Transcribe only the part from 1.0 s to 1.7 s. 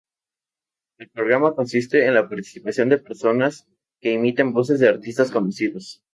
programa